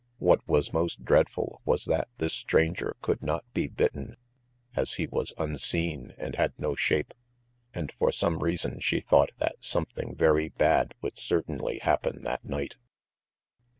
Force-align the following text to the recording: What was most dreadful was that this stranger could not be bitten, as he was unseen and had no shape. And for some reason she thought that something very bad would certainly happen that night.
What 0.17 0.41
was 0.47 0.73
most 0.73 1.05
dreadful 1.05 1.61
was 1.63 1.85
that 1.85 2.07
this 2.17 2.33
stranger 2.33 2.95
could 3.03 3.21
not 3.21 3.45
be 3.53 3.67
bitten, 3.67 4.17
as 4.75 4.95
he 4.95 5.05
was 5.05 5.31
unseen 5.37 6.15
and 6.17 6.33
had 6.35 6.53
no 6.57 6.73
shape. 6.73 7.13
And 7.75 7.93
for 7.99 8.11
some 8.11 8.39
reason 8.39 8.79
she 8.79 8.99
thought 8.99 9.29
that 9.37 9.57
something 9.59 10.15
very 10.15 10.49
bad 10.49 10.95
would 11.03 11.19
certainly 11.19 11.77
happen 11.83 12.23
that 12.23 12.43
night. 12.43 12.77